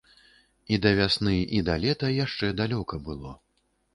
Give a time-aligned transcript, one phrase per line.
[0.77, 3.37] І да вясны і да лета яшчэ далёка было.